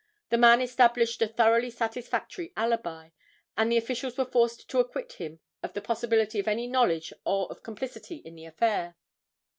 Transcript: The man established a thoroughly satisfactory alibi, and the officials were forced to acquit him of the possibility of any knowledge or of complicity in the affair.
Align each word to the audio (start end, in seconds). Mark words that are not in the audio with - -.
The 0.29 0.37
man 0.39 0.61
established 0.61 1.21
a 1.21 1.27
thoroughly 1.27 1.69
satisfactory 1.69 2.51
alibi, 2.57 3.11
and 3.55 3.71
the 3.71 3.77
officials 3.77 4.17
were 4.17 4.25
forced 4.25 4.67
to 4.71 4.79
acquit 4.79 5.13
him 5.13 5.41
of 5.61 5.73
the 5.73 5.79
possibility 5.81 6.39
of 6.39 6.47
any 6.47 6.65
knowledge 6.65 7.13
or 7.23 7.45
of 7.51 7.61
complicity 7.61 8.15
in 8.15 8.33
the 8.33 8.45
affair. 8.45 8.95